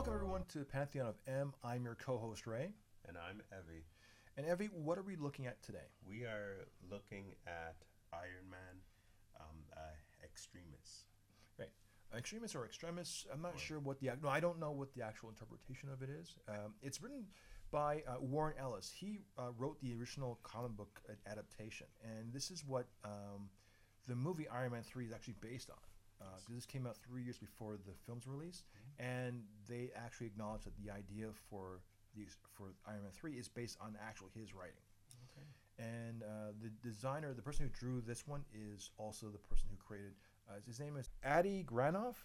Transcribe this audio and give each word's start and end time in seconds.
Welcome 0.00 0.14
everyone 0.14 0.44
to 0.48 0.60
the 0.60 0.64
Pantheon 0.64 1.08
of 1.08 1.16
M. 1.28 1.52
I'm 1.62 1.84
your 1.84 1.94
co-host 1.94 2.46
Ray, 2.46 2.70
And 3.06 3.18
I'm 3.18 3.42
Evie. 3.52 3.84
and 4.38 4.46
Evie. 4.50 4.70
What 4.72 4.96
are 4.96 5.02
we 5.02 5.14
looking 5.14 5.46
at 5.46 5.62
today? 5.62 5.88
We 6.08 6.22
are 6.22 6.64
looking 6.90 7.34
at 7.46 7.76
Iron 8.14 8.48
Man 8.50 8.80
um, 9.38 9.56
uh, 9.76 9.80
Extremis. 10.24 11.04
Right, 11.58 11.68
extremists 12.16 12.56
or 12.56 12.64
extremists. 12.64 13.26
I'm 13.30 13.42
not 13.42 13.52
Right. 13.52 13.60
sure 13.60 13.78
what 13.78 14.00
the 14.00 14.10
no. 14.22 14.30
I 14.30 14.40
don't 14.40 14.58
know 14.58 14.70
what 14.70 14.90
the 14.94 15.02
actual 15.02 15.28
interpretation 15.28 15.90
of 15.90 16.00
it 16.00 16.08
is. 16.08 16.34
Um, 16.48 16.72
it's 16.80 17.02
written 17.02 17.26
by 17.70 18.02
uh, 18.08 18.22
Warren 18.22 18.54
Ellis. 18.58 18.90
He 18.90 19.18
uh, 19.36 19.50
wrote 19.58 19.82
the 19.82 19.92
original 19.92 20.40
comic 20.42 20.78
book 20.78 21.02
adaptation, 21.26 21.88
and 22.02 22.32
this 22.32 22.50
is 22.50 22.64
what 22.64 22.86
um, 23.04 23.50
the 24.08 24.16
movie 24.16 24.48
Iron 24.48 24.72
Man 24.72 24.82
Three 24.82 25.04
is 25.04 25.12
actually 25.12 25.36
based 25.42 25.68
on. 25.68 25.76
Uh, 26.20 26.24
this 26.48 26.66
came 26.66 26.86
out 26.86 26.96
three 26.96 27.22
years 27.22 27.38
before 27.38 27.76
the 27.86 27.92
film's 28.06 28.26
release, 28.26 28.64
and 28.98 29.42
they 29.68 29.90
actually 29.96 30.26
acknowledge 30.26 30.64
that 30.64 30.76
the 30.84 30.90
idea 30.90 31.28
for 31.48 31.80
the 32.14 32.24
for 32.54 32.74
Iron 32.86 33.02
Man 33.02 33.12
Three 33.12 33.34
is 33.34 33.48
based 33.48 33.78
on 33.80 33.96
actual 34.06 34.28
his 34.34 34.54
writing. 34.54 34.82
Okay. 35.32 35.46
And 35.78 36.22
uh, 36.22 36.52
the 36.62 36.68
designer, 36.86 37.32
the 37.32 37.42
person 37.42 37.64
who 37.64 37.70
drew 37.78 38.00
this 38.00 38.26
one, 38.26 38.44
is 38.52 38.90
also 38.98 39.26
the 39.26 39.38
person 39.38 39.68
who 39.70 39.76
created. 39.76 40.12
Uh, 40.48 40.54
his 40.66 40.80
name 40.80 40.96
is 40.96 41.08
Adi 41.24 41.64
Granov. 41.64 42.16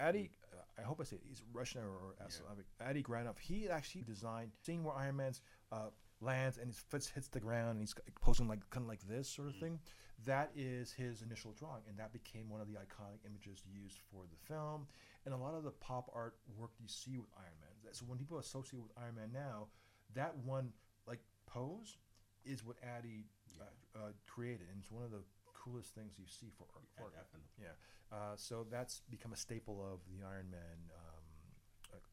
Adi, 0.00 0.30
uh, 0.52 0.56
I 0.80 0.82
hope 0.82 0.98
I 1.00 1.04
say 1.04 1.16
it, 1.16 1.22
he's 1.28 1.42
Russian 1.52 1.82
or, 1.82 1.88
or 1.88 2.14
Yeah. 2.18 2.26
Slavic. 2.28 2.64
Adi 2.88 3.02
Granov. 3.02 3.38
He 3.38 3.68
actually 3.68 4.02
designed 4.02 4.52
scene 4.62 4.82
where 4.82 4.94
Iron 4.94 5.16
Man's 5.16 5.40
uh, 5.70 5.90
lands 6.20 6.58
and 6.58 6.68
his 6.68 6.78
foot 6.78 7.10
hits 7.14 7.28
the 7.28 7.40
ground 7.40 7.70
and 7.70 7.80
he's 7.80 7.94
posing 8.20 8.48
like 8.48 8.68
kind 8.70 8.84
of 8.84 8.88
like 8.88 9.00
this 9.08 9.28
sort 9.28 9.48
of 9.48 9.56
thing. 9.56 9.78
That 10.26 10.50
is 10.54 10.92
his 10.92 11.22
initial 11.22 11.52
drawing, 11.52 11.82
and 11.88 11.96
that 11.98 12.12
became 12.12 12.50
one 12.50 12.60
of 12.60 12.68
the 12.68 12.74
iconic 12.74 13.24
images 13.24 13.62
used 13.64 13.98
for 14.12 14.24
the 14.28 14.36
film. 14.36 14.86
And 15.24 15.32
a 15.32 15.36
lot 15.36 15.54
of 15.54 15.64
the 15.64 15.70
pop 15.70 16.10
art 16.14 16.36
work 16.58 16.72
you 16.78 16.88
see 16.88 17.16
with 17.16 17.28
Iron 17.36 17.56
Man. 17.60 17.94
So 17.94 18.04
when 18.06 18.18
people 18.18 18.38
associate 18.38 18.82
with 18.82 18.92
Iron 19.00 19.14
Man 19.16 19.30
now, 19.32 19.68
that 20.14 20.36
one 20.44 20.72
like 21.06 21.20
pose 21.46 21.96
is 22.44 22.64
what 22.64 22.76
Adi 22.84 23.24
uh, 23.58 23.64
uh, 23.98 24.12
created, 24.26 24.68
and 24.70 24.80
it's 24.80 24.90
one 24.90 25.04
of 25.04 25.10
the 25.10 25.24
coolest 25.56 25.94
things 25.94 26.14
you 26.18 26.24
see 26.26 26.52
for 26.56 26.64
art. 26.74 26.84
Yeah, 26.96 27.16
definitely. 27.16 27.48
Yeah. 27.56 27.76
Uh, 28.12 28.36
so 28.36 28.66
that's 28.70 29.02
become 29.08 29.32
a 29.32 29.36
staple 29.36 29.80
of 29.80 30.00
the 30.12 30.24
Iron 30.26 30.50
Man 30.50 30.78
um, 30.92 31.24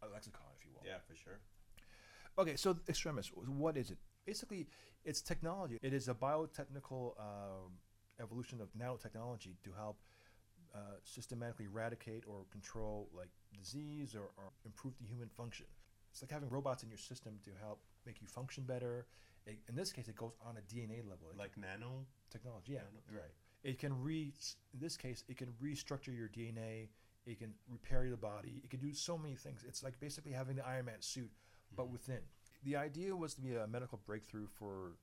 uh, 0.03 0.07
lexicon, 0.13 0.47
if 0.57 0.65
you 0.65 0.71
will. 0.73 0.83
Yeah, 0.85 0.99
for 1.07 1.15
sure. 1.15 1.39
Okay, 2.39 2.55
so 2.55 2.77
extremis, 2.87 3.31
what 3.33 3.77
is 3.77 3.89
it? 3.89 3.97
Basically, 4.25 4.67
it's 5.03 5.21
technology. 5.21 5.79
It 5.81 5.93
is 5.93 6.07
a 6.07 6.13
biotechnical 6.13 7.19
um, 7.19 7.71
evolution 8.21 8.61
of 8.61 8.67
nanotechnology 8.73 9.55
to 9.63 9.71
help 9.75 9.97
uh, 10.75 10.79
systematically 11.03 11.65
eradicate 11.65 12.23
or 12.27 12.45
control 12.51 13.09
like 13.15 13.29
disease 13.57 14.13
or, 14.13 14.29
or 14.37 14.51
improve 14.65 14.93
the 14.99 15.05
human 15.07 15.29
function. 15.29 15.65
It's 16.11 16.21
like 16.21 16.31
having 16.31 16.49
robots 16.49 16.83
in 16.83 16.89
your 16.89 16.97
system 16.97 17.39
to 17.43 17.51
help 17.61 17.79
make 18.05 18.21
you 18.21 18.27
function 18.27 18.63
better. 18.65 19.07
It, 19.47 19.57
in 19.67 19.75
this 19.75 19.91
case, 19.91 20.07
it 20.07 20.15
goes 20.15 20.33
on 20.45 20.57
a 20.57 20.61
DNA 20.73 20.97
level. 20.99 21.29
It 21.31 21.37
Like 21.39 21.57
nano. 21.57 22.05
technology. 22.29 22.73
Yeah, 22.73 22.79
Nano- 22.79 23.19
right. 23.21 23.31
It 23.63 23.79
can 23.79 23.99
re. 24.01 24.31
In 24.73 24.79
this 24.79 24.95
case, 24.95 25.23
it 25.27 25.37
can 25.37 25.47
restructure 25.63 26.15
your 26.15 26.27
DNA. 26.29 26.89
It 27.25 27.39
can 27.39 27.53
repair 27.69 28.05
your 28.05 28.17
body. 28.17 28.61
It 28.63 28.69
can 28.69 28.79
do 28.79 28.93
so 28.93 29.17
many 29.17 29.35
things. 29.35 29.65
It's 29.67 29.83
like 29.83 29.99
basically 29.99 30.31
having 30.31 30.55
the 30.55 30.65
Iron 30.65 30.85
Man 30.85 31.01
suit, 31.01 31.31
but 31.77 31.89
within. 31.89 32.19
The 32.63 32.75
idea 32.75 33.15
was 33.15 33.33
to 33.35 33.41
be 33.41 33.55
a 33.55 33.67
medical 33.67 33.99
breakthrough 34.05 34.47
for, 34.47 34.97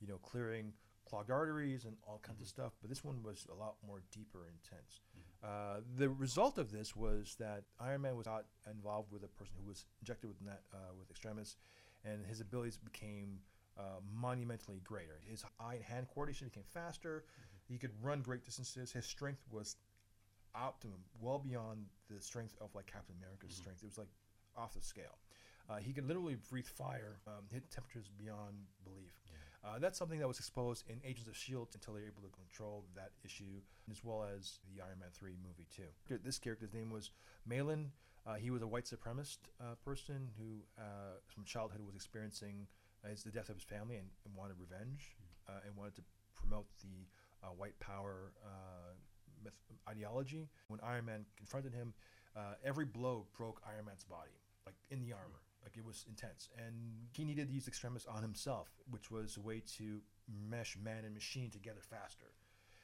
you 0.00 0.06
know, 0.06 0.16
clearing 0.18 0.72
clogged 1.04 1.30
arteries 1.30 1.84
and 1.84 1.96
all 2.06 2.20
kinds 2.22 2.40
of 2.40 2.46
stuff. 2.46 2.72
But 2.80 2.88
this 2.88 3.04
one 3.04 3.22
was 3.22 3.46
a 3.50 3.54
lot 3.54 3.74
more 3.86 4.00
deeper, 4.10 4.46
intense. 4.46 5.00
Uh, 5.42 5.80
the 5.98 6.08
result 6.08 6.56
of 6.56 6.72
this 6.72 6.96
was 6.96 7.36
that 7.38 7.64
Iron 7.78 8.00
Man 8.02 8.16
was 8.16 8.24
not 8.24 8.46
involved 8.70 9.12
with 9.12 9.22
a 9.24 9.28
person 9.28 9.54
who 9.60 9.68
was 9.68 9.84
injected 10.00 10.28
with 10.28 10.38
that 10.46 10.62
uh, 10.72 10.94
with 10.98 11.10
extremis, 11.10 11.56
and 12.04 12.24
his 12.24 12.40
abilities 12.40 12.78
became 12.78 13.40
uh, 13.76 14.00
monumentally 14.10 14.80
greater. 14.84 15.20
His 15.28 15.44
eye 15.60 15.74
and 15.74 15.84
hand 15.84 16.06
coordination 16.14 16.48
became 16.48 16.64
faster. 16.72 17.24
He 17.68 17.76
could 17.76 17.90
run 18.02 18.22
great 18.22 18.44
distances. 18.44 18.92
His 18.92 19.04
strength 19.04 19.42
was 19.50 19.76
optimum, 20.54 21.00
well 21.20 21.38
beyond 21.38 21.86
the 22.08 22.20
strength 22.20 22.54
of 22.60 22.74
like 22.74 22.86
Captain 22.86 23.16
America's 23.18 23.52
Mhm. 23.52 23.60
strength. 23.60 23.82
It 23.82 23.86
was 23.86 23.98
like 23.98 24.08
off 24.56 24.72
the 24.72 24.80
scale. 24.80 25.18
Uh, 25.68 25.76
he 25.76 25.92
could 25.92 26.06
literally 26.06 26.36
breathe 26.50 26.66
fire, 26.66 27.20
um, 27.26 27.44
hit 27.50 27.70
temperatures 27.70 28.10
beyond 28.18 28.54
belief. 28.84 29.12
Yeah. 29.30 29.70
Uh, 29.70 29.78
that's 29.78 29.98
something 29.98 30.18
that 30.18 30.28
was 30.28 30.38
exposed 30.38 30.84
in 30.88 31.00
Agents 31.04 31.26
of 31.26 31.34
S.H.I.E.L.D. 31.34 31.70
Until 31.74 31.94
they 31.94 32.00
were 32.00 32.06
able 32.06 32.22
to 32.22 32.34
control 32.36 32.84
that 32.94 33.12
issue, 33.24 33.62
as 33.90 34.04
well 34.04 34.24
as 34.24 34.58
the 34.68 34.82
Iron 34.82 34.98
Man 35.00 35.08
3 35.12 35.32
movie, 35.42 35.66
too. 35.74 36.18
This 36.22 36.38
character's 36.38 36.74
name 36.74 36.90
was 36.90 37.10
Mallen. 37.46 37.92
Uh, 38.26 38.34
he 38.34 38.50
was 38.50 38.62
a 38.62 38.66
white 38.66 38.84
supremacist 38.84 39.38
uh, 39.60 39.74
person 39.84 40.28
who, 40.38 40.60
uh, 40.78 41.16
from 41.26 41.44
childhood, 41.44 41.80
was 41.84 41.94
experiencing 41.94 42.66
uh, 43.04 43.08
his, 43.08 43.22
the 43.22 43.30
death 43.30 43.48
of 43.48 43.56
his 43.56 43.64
family 43.64 43.96
and, 43.96 44.08
and 44.24 44.34
wanted 44.34 44.56
revenge 44.58 45.16
uh, 45.48 45.60
and 45.66 45.76
wanted 45.76 45.94
to 45.94 46.02
promote 46.34 46.66
the 46.82 47.06
uh, 47.42 47.48
white 47.48 47.78
power 47.80 48.32
uh, 48.44 48.92
myth- 49.42 49.78
ideology. 49.88 50.48
When 50.68 50.80
Iron 50.82 51.04
Man 51.04 51.24
confronted 51.36 51.74
him, 51.74 51.92
uh, 52.36 52.54
every 52.64 52.84
blow 52.84 53.26
broke 53.36 53.60
Iron 53.66 53.86
Man's 53.86 54.04
body, 54.04 54.40
like 54.66 54.76
in 54.90 55.00
the 55.00 55.12
armor. 55.12 55.43
Like 55.74 55.82
it 55.82 55.86
was 55.86 56.04
intense, 56.08 56.48
and 56.56 56.74
he 57.12 57.24
needed 57.24 57.48
to 57.48 57.54
use 57.54 57.66
extremis 57.66 58.06
on 58.06 58.22
himself, 58.22 58.68
which 58.90 59.10
was 59.10 59.36
a 59.36 59.40
way 59.40 59.62
to 59.78 60.00
mesh 60.48 60.76
man 60.82 61.04
and 61.04 61.14
machine 61.14 61.50
together 61.50 61.80
faster. 61.80 62.26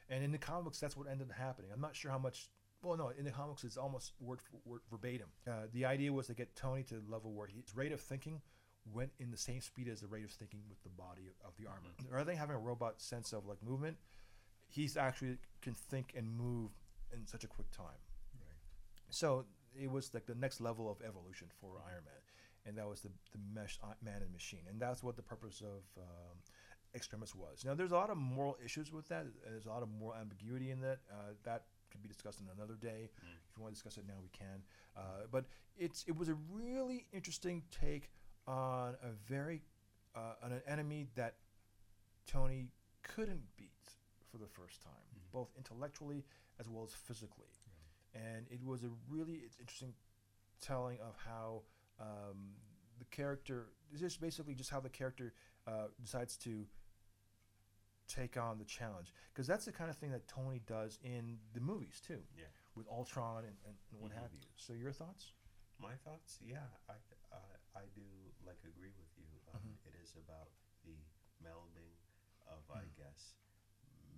And 0.09 0.25
in 0.25 0.33
the 0.33 0.39
comics, 0.39 0.81
that's 0.81 0.97
what 0.97 1.07
ended 1.09 1.31
up 1.31 1.37
happening. 1.37 1.71
I'm 1.73 1.81
not 1.81 1.95
sure 1.95 2.11
how 2.11 2.19
much. 2.19 2.51
Well, 2.83 2.97
no, 2.97 3.11
in 3.11 3.25
the 3.25 3.31
comics, 3.31 3.63
it's 3.63 3.77
almost 3.77 4.13
word 4.21 4.41
for 4.41 4.59
word 4.65 4.81
verbatim. 4.91 5.29
Uh, 5.47 5.67
the 5.73 5.85
idea 5.85 6.13
was 6.13 6.27
to 6.29 6.35
get 6.35 6.57
Tony 6.57 6.83
to 6.85 6.95
the 6.95 7.13
level 7.13 7.33
where 7.33 7.47
his 7.47 7.77
rate 7.77 7.93
of 7.93 8.01
thinking 8.01 8.41
went 8.93 9.11
in 9.19 9.31
the 9.31 9.37
same 9.37 9.61
speed 9.61 9.87
as 9.87 10.01
the 10.01 10.07
rate 10.07 10.25
of 10.25 10.31
thinking 10.31 10.61
with 10.69 10.83
the 10.83 10.89
body 10.89 11.23
of, 11.29 11.49
of 11.49 11.57
the 11.59 11.67
armor. 11.67 11.91
Rather 12.11 12.25
than 12.25 12.37
having 12.37 12.57
a 12.57 12.59
robot 12.59 13.01
sense 13.01 13.33
of 13.33 13.47
like 13.47 13.63
movement, 13.63 13.97
he's 14.69 14.97
actually 14.97 15.37
can 15.61 15.75
think 15.75 16.15
and 16.17 16.27
move 16.27 16.71
in 17.13 17.27
such 17.27 17.45
a 17.45 17.47
quick 17.47 17.71
time. 17.71 18.01
Right. 18.41 18.57
So 19.11 19.45
it 19.75 19.91
was 19.91 20.13
like 20.15 20.27
the 20.27 20.35
next 20.35 20.61
level 20.61 20.91
of 20.91 20.97
evolution 21.07 21.49
for 21.61 21.83
Iron 21.87 22.05
Man, 22.05 22.15
and 22.67 22.77
that 22.79 22.89
was 22.89 23.01
the 23.01 23.11
the 23.33 23.39
mesh 23.55 23.79
uh, 23.83 23.87
man 24.03 24.23
and 24.23 24.33
machine, 24.33 24.61
and 24.69 24.81
that's 24.81 25.03
what 25.03 25.17
the 25.17 25.23
purpose 25.23 25.61
of 25.61 25.83
um, 26.03 26.37
Extremis 26.95 27.35
was. 27.35 27.65
Now, 27.65 27.75
there's 27.75 27.93
a 27.93 27.97
lot 27.97 28.11
of 28.11 28.17
moral 28.17 28.57
issues 28.65 28.93
with 28.93 29.09
that. 29.09 29.27
There's 29.45 29.67
a 29.67 29.69
lot 29.69 29.83
of 29.83 29.89
moral 29.89 30.19
ambiguity 30.21 30.71
in 30.71 30.81
that. 30.81 30.99
Uh, 31.11 31.35
that 31.45 31.65
could 31.91 32.03
be 32.03 32.09
discussed 32.09 32.41
in 32.41 32.47
another 32.57 32.75
day. 32.75 33.11
Mm. 33.11 33.37
If 33.51 33.57
you 33.57 33.63
want 33.63 33.75
to 33.75 33.81
discuss 33.81 33.97
it 33.99 34.05
now, 34.07 34.15
we 34.23 34.29
can. 34.31 34.63
Uh, 34.97 35.27
but 35.31 35.45
it's 35.77 36.05
it 36.07 36.17
was 36.17 36.29
a 36.29 36.37
really 36.53 37.07
interesting 37.13 37.63
take 37.71 38.11
on 38.47 38.95
a 39.03 39.11
very 39.29 39.63
uh, 40.17 40.35
on 40.45 40.53
an 40.53 40.63
enemy 40.67 41.07
that 41.15 41.35
Tony 42.27 42.69
couldn't 43.03 43.43
beat 43.57 43.71
for 44.31 44.39
the 44.39 44.47
first 44.47 44.83
time, 44.83 44.93
Mhm. 45.15 45.33
both 45.33 45.49
intellectually 45.57 46.25
as 46.59 46.69
well 46.69 46.85
as 46.85 46.95
physically 46.95 47.47
and 48.15 48.47
it 48.51 48.63
was 48.65 48.83
a 48.83 48.91
really 49.09 49.45
interesting 49.61 49.95
telling 50.61 50.99
of 51.01 51.17
how 51.17 51.63
um, 52.01 52.55
the 52.99 53.05
character 53.07 53.67
it's 53.93 54.01
just 54.01 54.21
basically 54.21 54.55
just 54.55 54.71
how 54.71 54.81
the 54.81 54.89
character 54.89 55.33
uh, 55.67 55.89
decides 56.03 56.37
to 56.39 56.67
take 58.09 58.37
on 58.37 58.59
the 58.59 58.65
challenge 58.65 59.15
because 59.33 59.47
that's 59.47 59.65
the 59.65 59.73
kind 59.73 59.89
of 59.91 59.97
thing 59.97 60.11
that 60.11 60.27
Tony 60.27 60.61
does 60.67 60.99
in 61.05 61.39
the 61.55 61.61
movies 61.61 62.01
too 62.05 62.19
Yeah. 62.37 62.51
with 62.75 62.89
Ultron 62.91 63.45
and, 63.47 63.55
and, 63.67 63.77
and 63.93 64.01
what 64.01 64.11
Mhm. 64.11 64.19
have 64.21 64.33
you 64.33 64.41
so 64.57 64.73
your 64.73 64.93
thoughts 64.93 65.33
My 65.81 65.97
thoughts, 66.05 66.37
yeah, 66.45 66.69
I, 66.93 67.01
I, 67.33 67.41
I 67.73 67.85
do 67.97 68.05
like 68.45 68.61
agree 68.69 68.93
with 69.01 69.09
you. 69.17 69.25
Um, 69.49 69.65
Mhm. 69.65 69.81
it 69.89 69.95
is 70.05 70.13
about 70.21 70.53
the 70.85 70.93
melding 71.41 71.97
of, 72.45 72.61
I 72.69 72.85
Mm. 72.85 72.97
guess, 73.01 73.33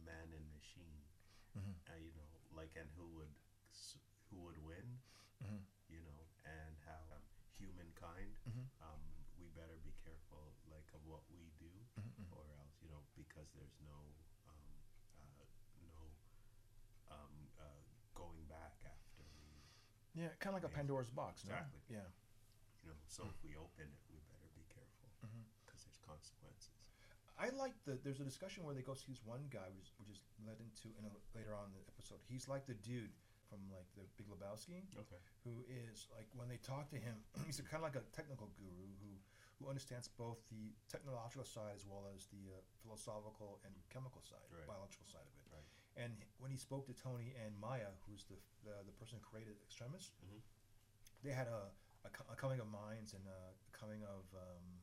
man 0.05 0.33
and 0.35 0.43
machine. 0.51 0.99
mm-hmm. 1.57 1.71
Uh, 1.87 1.95
you 2.03 2.11
know, 2.19 2.27
like 2.51 2.75
and 2.75 2.91
who 2.99 3.07
would 3.15 3.31
who 4.31 4.39
would 4.43 4.59
win? 4.59 4.99
Mm-hmm. 5.45 5.63
You 5.87 6.01
know, 6.03 6.19
and 6.43 6.75
how 6.83 6.99
um, 7.15 7.23
humankind, 7.55 8.35
Mm-hmm. 8.51 8.67
um, 8.83 8.99
we 9.39 9.47
better 9.55 9.79
be 9.87 9.95
careful, 10.03 10.51
like 10.67 10.91
of 10.99 11.07
what 11.07 11.23
we 11.31 11.53
do, 11.63 11.71
Mm-hmm. 11.95 12.27
or 12.35 12.43
else 12.59 12.75
you 12.83 12.89
know, 12.91 13.07
because 13.43 13.59
there's 13.59 13.75
no 13.83 13.99
um, 14.47 14.71
uh, 15.19 15.43
no 15.83 15.99
um, 17.11 17.35
uh, 17.59 17.83
going 18.15 18.39
back 18.47 18.79
after 18.87 19.27
we 19.35 19.51
yeah 20.15 20.31
kind 20.39 20.55
of 20.55 20.63
like 20.63 20.69
a 20.71 20.71
Pandora's 20.71 21.11
box 21.11 21.43
no? 21.43 21.59
Exactly. 21.59 21.83
yeah 21.91 22.07
You 22.87 22.95
know, 22.95 22.99
so 23.11 23.27
if 23.27 23.35
we 23.43 23.59
open 23.59 23.91
it, 23.91 24.03
we 24.15 24.23
better 24.31 24.47
be 24.55 24.63
careful 24.71 25.11
because 25.67 25.83
there's 25.87 25.99
consequences. 26.07 26.91
I 27.39 27.51
like 27.59 27.75
the. 27.89 27.99
There's 28.05 28.21
a 28.23 28.29
discussion 28.29 28.63
where 28.63 28.75
they 28.77 28.83
go 28.87 28.93
see 28.95 29.09
this 29.11 29.23
one 29.25 29.47
guy, 29.51 29.67
which, 29.75 29.89
is- 29.91 29.97
which 29.99 30.11
is 30.15 30.21
led 30.47 30.59
into 30.63 30.93
in 31.01 31.03
a, 31.09 31.11
later 31.35 31.55
on 31.59 31.71
in 31.71 31.75
the 31.79 31.83
episode. 31.91 32.21
He's 32.29 32.47
like 32.47 32.67
the 32.71 32.77
dude 32.79 33.11
from 33.49 33.59
like 33.73 33.89
the 33.99 34.05
Big 34.21 34.29
Lebowski, 34.31 34.85
Okay. 34.95 35.19
who 35.43 35.65
is 35.67 36.07
like 36.15 36.29
when 36.37 36.47
they 36.53 36.61
talk 36.61 36.87
to 36.93 36.99
him, 37.01 37.25
he's 37.49 37.59
kind 37.65 37.81
of 37.83 37.87
like 37.89 37.97
a 37.99 38.05
technical 38.15 38.53
guru 38.61 38.85
who 39.01 39.17
who 39.63 39.71
understands 39.71 40.09
both 40.11 40.43
the 40.51 40.75
technological 40.91 41.47
side 41.47 41.73
as 41.79 41.87
well 41.87 42.11
as 42.11 42.27
the 42.35 42.51
uh, 42.51 42.59
philosophical 42.83 43.63
and 43.65 43.73
chemical 43.95 44.21
side, 44.27 44.43
Right. 44.51 44.67
biological 44.67 45.07
side 45.07 45.23
of 45.23 45.35
it. 45.39 45.47
Right. 45.55 45.69
And 45.95 46.19
when 46.43 46.51
he 46.51 46.59
spoke 46.59 46.87
to 46.91 46.95
Tony 46.95 47.31
and 47.39 47.55
Maya, 47.61 47.95
who's 48.09 48.25
the 48.27 48.37
the, 48.67 48.83
the 48.87 48.93
person 48.99 49.19
who 49.19 49.25
created 49.25 49.55
Extremis, 49.63 50.11
Mhm. 50.27 50.43
they 51.23 51.31
had 51.33 51.47
a 51.47 51.71
a, 52.05 52.11
co- 52.11 52.27
a 52.33 52.35
coming 52.35 52.59
of 52.59 52.67
minds 52.67 53.15
and 53.15 53.23
a 53.31 53.55
coming 53.71 54.03
of 54.03 54.27
um, 54.35 54.83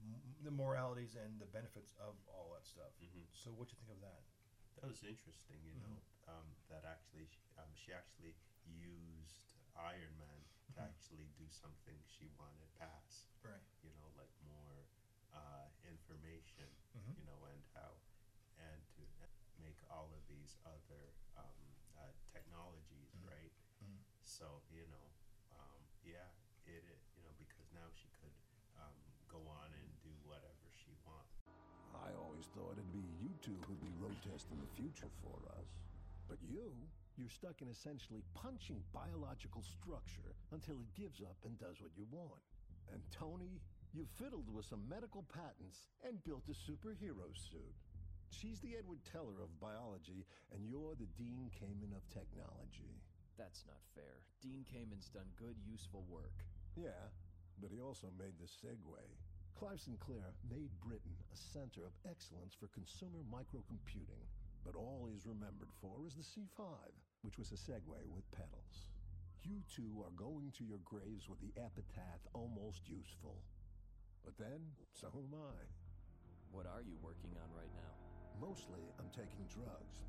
m- 0.00 0.22
the 0.40 0.50
moralities 0.50 1.12
and 1.20 1.36
the 1.36 1.44
benefits 1.44 1.92
of 2.00 2.16
all 2.32 2.56
that 2.56 2.64
stuff. 2.64 2.96
Mhm. 3.04 3.28
So, 3.36 3.52
what 3.52 3.68
do 3.68 3.76
you 3.76 3.78
think 3.84 3.92
of 3.92 4.00
that? 4.00 4.22
That 4.80 4.88
was 4.88 5.02
interesting, 5.04 5.60
you 5.66 5.74
know, 5.76 6.00
Mm-hmm. 6.00 6.30
um, 6.32 6.46
that 6.72 6.84
actually 6.88 7.26
sh- 7.28 7.42
um, 7.58 7.68
she 7.74 7.92
actually 7.92 8.32
used 8.64 9.44
Iron 9.76 10.16
Man. 10.16 10.40
Actually 10.80 11.28
do 11.36 11.46
something 11.52 11.96
she 12.08 12.32
wanted 12.40 12.68
pass. 12.80 13.28
Right. 13.44 13.64
You 13.84 13.92
know, 14.00 14.08
like 14.16 14.32
more 14.48 14.88
uh, 15.32 15.68
information. 15.86 16.68
Mhm. 16.96 17.14
You 17.20 17.24
know, 17.28 17.40
and 17.46 17.60
how 17.76 17.92
and 18.58 18.80
to 18.96 19.02
make 19.60 19.78
all 19.92 20.10
of 20.12 20.22
these 20.28 20.56
other 20.64 21.12
um, 21.36 21.62
uh, 21.96 22.12
technologies, 22.32 23.12
Mhm. 23.14 23.28
right? 23.28 23.52
Mhm. 23.84 24.00
So 24.20 24.62
you 24.72 24.86
know, 24.88 25.06
um, 25.52 25.80
yeah, 26.04 26.28
it, 26.66 26.82
it 26.84 27.00
you 27.16 27.22
know 27.24 27.34
because 27.38 27.68
now 27.72 27.88
she 27.94 28.08
could 28.20 28.34
um, 28.76 28.96
go 29.28 29.40
on 29.48 29.72
and 29.72 29.88
do 30.02 30.12
whatever 30.24 30.66
she 30.72 30.92
wants. 31.04 31.36
I 31.94 32.14
always 32.14 32.46
thought 32.54 32.78
it'd 32.78 32.92
be 32.92 33.02
you 33.18 33.34
two 33.42 33.56
who'd 33.66 33.80
be 33.82 33.90
road 33.98 34.16
testing 34.22 34.60
the 34.60 34.70
future 34.78 35.10
for 35.22 35.38
us. 35.58 35.68
But 36.28 36.38
you, 36.42 36.70
you're 37.20 37.28
stuck 37.28 37.60
in 37.60 37.68
essentially 37.68 38.24
punching 38.32 38.80
biological 38.96 39.60
structure 39.60 40.32
until 40.56 40.80
it 40.80 40.96
gives 40.96 41.20
up 41.20 41.36
and 41.44 41.60
does 41.60 41.76
what 41.84 41.92
you 41.92 42.08
want. 42.08 42.40
And 42.88 43.04
Tony, 43.12 43.60
you 43.92 44.08
fiddled 44.16 44.48
with 44.48 44.64
some 44.64 44.88
medical 44.88 45.28
patents 45.28 45.84
and 46.00 46.24
built 46.24 46.48
a 46.48 46.56
superhero 46.56 47.28
suit. 47.36 47.76
She's 48.32 48.64
the 48.64 48.72
Edward 48.78 49.04
Teller 49.04 49.44
of 49.44 49.60
biology, 49.60 50.24
and 50.54 50.64
you're 50.64 50.96
the 50.96 51.12
Dean 51.20 51.52
Kamen 51.52 51.92
of 51.92 52.08
technology. 52.08 53.04
That's 53.36 53.68
not 53.68 53.84
fair. 53.92 54.24
Dean 54.40 54.64
Kamen's 54.64 55.12
done 55.12 55.28
good, 55.36 55.60
useful 55.60 56.08
work. 56.08 56.40
Yeah, 56.72 57.12
but 57.60 57.68
he 57.68 57.84
also 57.84 58.08
made 58.16 58.40
the 58.40 58.48
Segway. 58.48 59.04
Clive 59.58 59.82
Sinclair 59.82 60.32
made 60.48 60.72
Britain 60.80 61.20
a 61.28 61.36
center 61.36 61.84
of 61.84 61.92
excellence 62.08 62.56
for 62.56 62.72
consumer 62.72 63.20
microcomputing, 63.28 64.24
but 64.64 64.78
all 64.78 65.04
he's 65.10 65.26
remembered 65.26 65.68
for 65.82 66.06
is 66.06 66.14
the 66.16 66.24
C5, 66.24 66.64
which 67.22 67.38
was 67.38 67.52
a 67.52 67.60
Segway 67.60 68.04
with 68.08 68.30
pedals. 68.32 68.88
You 69.42 69.64
two 69.68 70.04
are 70.04 70.12
going 70.16 70.52
to 70.56 70.64
your 70.68 70.80
graves 70.84 71.28
with 71.28 71.40
the 71.40 71.52
epitaph 71.56 72.20
almost 72.32 72.88
useful. 72.88 73.40
But 74.24 74.36
then, 74.36 74.60
so 74.92 75.08
am 75.16 75.32
I. 75.32 75.64
What 76.52 76.68
are 76.68 76.84
you 76.84 76.98
working 77.00 77.32
on 77.40 77.48
right 77.56 77.72
now? 77.72 77.94
Mostly, 78.36 78.84
I'm 79.00 79.08
taking 79.12 79.48
drugs. 79.48 80.00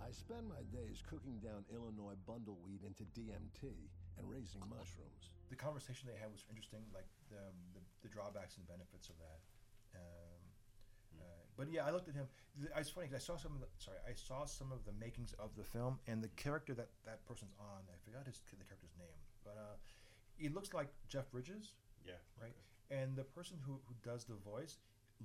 I 0.00 0.12
spend 0.12 0.48
my 0.48 0.64
days 0.72 1.04
cooking 1.06 1.40
down 1.40 1.68
Illinois 1.72 2.18
bundleweed 2.28 2.84
into 2.84 3.08
DMT 3.16 3.72
and 4.18 4.24
raising 4.28 4.64
mushrooms. 4.68 5.32
The 5.48 5.56
conversation 5.56 6.08
they 6.08 6.18
had 6.18 6.32
was 6.32 6.44
interesting, 6.50 6.84
like 6.92 7.08
the, 7.30 7.40
um, 7.40 7.56
the, 7.72 7.82
the 8.04 8.10
drawbacks 8.12 8.56
and 8.56 8.66
benefits 8.68 9.08
of 9.08 9.16
that. 9.20 9.40
But 11.56 11.70
yeah, 11.70 11.86
I 11.86 11.90
looked 11.90 12.08
at 12.08 12.14
him. 12.14 12.26
It's 12.76 12.90
funny 12.90 13.06
'cause 13.06 13.14
I 13.16 13.18
saw 13.18 13.36
some 13.36 13.54
of 13.54 13.60
the 13.60 13.68
sorry, 13.78 13.98
I 14.08 14.14
saw 14.14 14.44
some 14.44 14.72
of 14.72 14.84
the 14.84 14.92
makings 14.92 15.32
of 15.34 15.54
the 15.54 15.62
film, 15.64 16.00
and 16.06 16.22
the 16.22 16.28
character 16.30 16.74
that 16.74 16.90
that 17.04 17.24
person's 17.26 17.54
on, 17.58 17.82
I 17.92 17.96
forgot 18.04 18.26
his 18.26 18.40
the 18.58 18.64
character's 18.64 18.96
name, 18.98 19.18
but 19.44 19.56
uh, 19.56 19.76
he 20.36 20.48
looks 20.48 20.74
like 20.74 20.88
Jeff 21.08 21.30
Bridges, 21.30 21.74
Yeah. 22.04 22.14
right? 22.40 22.50
okay. 22.90 23.00
And 23.02 23.16
the 23.16 23.24
person 23.24 23.58
who, 23.64 23.80
who 23.86 23.94
does 24.02 24.24
the 24.24 24.34
voice 24.34 24.78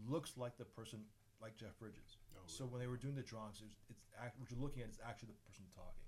looks 0.08 0.38
like 0.38 0.58
the 0.58 0.66
person 0.66 1.06
like 1.42 1.58
Jeff 1.58 1.78
Bridges. 1.80 2.18
Oh, 2.36 2.40
So 2.46 2.66
when 2.66 2.80
they 2.80 2.88
were 2.88 2.98
doing 2.98 3.16
the 3.16 3.24
drawings, 3.24 3.62
it's, 3.66 3.76
it's 3.90 4.06
act, 4.20 4.40
what 4.40 4.50
you're 4.52 4.60
looking 4.60 4.82
at 4.84 4.90
is 4.90 5.00
actually 5.04 5.30
the 5.34 5.42
person 5.48 5.66
talking. 5.76 6.06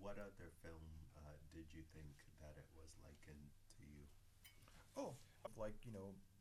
What 0.00 0.18
other 0.18 0.50
film 0.62 0.82
uh, 1.16 1.30
did 1.54 1.70
you 1.72 1.82
think 1.94 2.10
that 2.40 2.58
it 2.58 2.66
was 2.74 2.90
likened 3.06 3.50
to 3.78 3.82
you? 3.86 4.02
Oh, 4.96 5.14
like 5.56 5.74
you 5.86 5.92
know, 5.92 6.10
The 6.10 6.12
Big 6.12 6.20
Lebowski. 6.22 6.31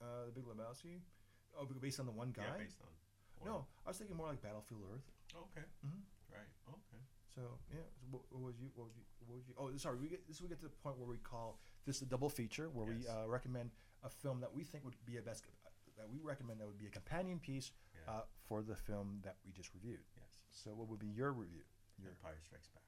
Uh, 0.00 0.26
the 0.26 0.32
Big 0.32 0.44
Lebowski. 0.44 1.00
Oh, 1.58 1.66
based 1.80 1.98
on 2.00 2.06
the 2.06 2.12
one 2.12 2.30
guy. 2.30 2.42
Yeah, 2.46 2.58
based 2.64 2.80
on. 2.82 2.88
No, 3.44 3.66
I 3.86 3.90
was 3.90 3.98
thinking 3.98 4.16
more 4.16 4.26
like 4.28 4.42
Battlefield 4.42 4.82
Earth. 4.92 5.06
Okay. 5.34 5.66
Mhm. 5.86 6.02
Right. 6.30 6.50
Okay. 6.68 7.00
So 7.34 7.42
yeah, 7.70 7.86
so 7.94 8.06
what, 8.10 8.22
what 8.30 8.42
was 8.42 8.58
you? 8.60 8.70
What 8.74 8.86
would 8.90 8.96
you? 8.96 9.04
What 9.26 9.34
would 9.38 9.46
you? 9.46 9.54
Oh, 9.58 9.70
sorry. 9.78 9.96
We 9.98 10.08
get 10.08 10.26
this. 10.26 10.42
We 10.42 10.48
get 10.48 10.58
to 10.60 10.66
the 10.66 10.74
point 10.82 10.98
where 10.98 11.06
we 11.08 11.18
call 11.18 11.58
this 11.86 12.02
a 12.02 12.06
double 12.06 12.28
feature, 12.28 12.68
where 12.70 12.84
we 12.86 13.06
uh, 13.06 13.26
recommend 13.28 13.70
a 14.02 14.10
film 14.10 14.40
that 14.40 14.52
we 14.54 14.64
think 14.64 14.84
would 14.84 14.98
be 15.06 15.18
a 15.18 15.22
best 15.22 15.44
that 15.96 16.08
we 16.10 16.18
recommend 16.22 16.58
that 16.60 16.66
would 16.66 16.78
be 16.78 16.86
a 16.86 16.94
companion 16.94 17.38
piece 17.40 17.72
Yeah. 17.94 18.12
uh, 18.12 18.22
for 18.46 18.62
the 18.62 18.74
film 18.76 19.18
that 19.22 19.34
we 19.44 19.50
just 19.52 19.74
reviewed. 19.74 20.02
Yes. 20.14 20.30
So 20.50 20.70
what 20.74 20.86
would 20.88 21.00
be 21.02 21.08
your 21.10 21.32
review? 21.32 21.62
Your 21.98 22.10
Empire 22.14 22.38
Strikes 22.42 22.68
Back. 22.70 22.86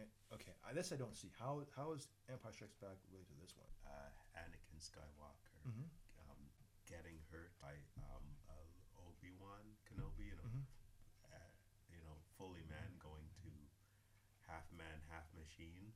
eh, 0.00 0.08
okay. 0.34 0.52
I 0.68 0.72
this 0.72 0.92
I 0.92 0.96
don't 0.96 1.16
see. 1.16 1.28
How 1.38 1.60
how 1.76 1.92
is 1.92 2.08
Empire 2.28 2.52
Strikes 2.52 2.76
Back 2.80 2.96
related 3.12 3.28
to 3.32 3.36
this 3.40 3.56
one? 3.56 3.68
Uh, 3.84 4.08
Anakin 4.40 4.80
Skywalker 4.80 5.47
Mhm. 5.68 5.84
um, 6.24 6.40
getting 6.86 7.20
hurt 7.30 7.52
by 7.60 7.74
um, 8.00 8.24
uh, 8.48 9.04
Obi 9.06 9.30
Wan 9.36 9.76
Kenobi. 9.84 10.26
You 10.32 10.36
know, 10.36 10.48
Mhm. 10.48 10.64
uh, 11.28 11.50
you 11.92 11.98
know, 12.00 12.16
fully 12.36 12.64
man 12.64 12.96
going 12.98 13.28
to 13.44 13.50
half 14.48 14.64
man, 14.72 15.00
half 15.10 15.28
machine. 15.34 15.92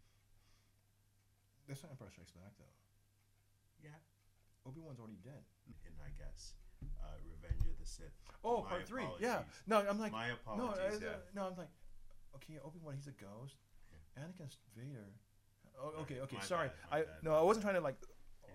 That's 1.67 1.83
not 1.83 1.93
Empire 1.93 2.11
Strikes 2.11 2.33
Back 2.33 2.57
though. 2.59 2.75
Yeah. 3.81 3.97
Obi 4.67 4.81
Wan's 4.81 4.99
already 5.01 5.17
dead. 5.25 5.45
And 5.87 5.95
I 6.05 6.11
guess 6.11 6.55
uh, 7.01 7.17
Revenge 7.25 7.65
of 7.67 7.79
the 7.79 7.87
Sith. 7.87 8.13
Oh, 8.45 8.63
My 8.63 8.69
part 8.69 8.87
three. 8.89 9.07
Yeah. 9.21 9.45
No, 9.67 9.79
I'm 9.79 9.99
like 9.99 10.13
My 10.13 10.29
no, 10.29 10.35
apologies. 10.35 11.01
I- 11.01 11.05
yeah. 11.05 11.17
no. 11.35 11.47
I'm 11.47 11.57
like, 11.57 11.71
okay, 12.37 12.59
Obi 12.65 12.79
Wan, 12.81 12.97
he's 12.97 13.07
a 13.07 13.13
ghost. 13.13 13.57
Anakin's 14.19 14.59
Vader. 14.77 15.15
Oh, 15.81 15.89
okay, 16.03 16.21
okay. 16.21 16.37
My 16.37 16.43
sorry. 16.45 16.69
bad, 16.69 16.77
I 16.91 17.03
bad. 17.05 17.23
no, 17.23 17.35
I 17.35 17.41
wasn't 17.43 17.65
trying 17.65 17.77
to 17.77 17.81
like 17.81 17.97